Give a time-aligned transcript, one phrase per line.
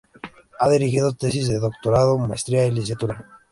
[0.59, 3.23] Ha dirigido tesis de doctorado, maestría y licenciatura.